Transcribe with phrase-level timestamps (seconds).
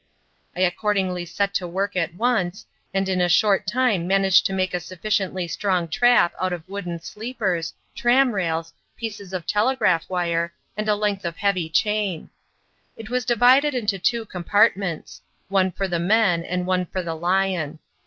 [0.55, 4.73] I accordingly set to work at once, and in a short time managed to make
[4.73, 10.89] a sufficiently strong trap out of wooden sleepers, tram rails, pieces of telegraph wire, and
[10.89, 12.31] a length of heavy chain.
[12.97, 17.77] It was divided into two compartments one for the men and one for the lion.